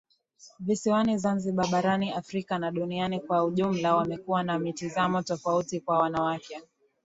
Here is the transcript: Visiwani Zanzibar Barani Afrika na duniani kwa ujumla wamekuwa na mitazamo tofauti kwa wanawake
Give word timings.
Visiwani 0.59 1.17
Zanzibar 1.17 1.69
Barani 1.71 2.11
Afrika 2.13 2.59
na 2.59 2.71
duniani 2.71 3.19
kwa 3.19 3.43
ujumla 3.43 3.95
wamekuwa 3.95 4.43
na 4.43 4.59
mitazamo 4.59 5.21
tofauti 5.21 5.79
kwa 5.79 5.99
wanawake 5.99 6.59